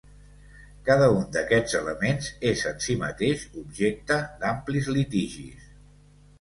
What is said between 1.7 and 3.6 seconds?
elements és en si mateix